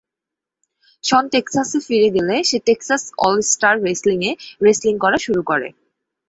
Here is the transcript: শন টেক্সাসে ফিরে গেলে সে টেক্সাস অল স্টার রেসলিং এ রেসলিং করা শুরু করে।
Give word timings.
শন 1.03 1.23
টেক্সাসে 1.33 1.79
ফিরে 1.87 2.09
গেলে 2.15 2.35
সে 2.43 2.57
টেক্সাস 2.67 3.03
অল 3.17 3.37
স্টার 3.51 3.75
রেসলিং 3.87 4.19
এ 4.21 4.31
রেসলিং 4.65 4.93
করা 5.03 5.17
শুরু 5.17 5.41
করে। 5.43 5.67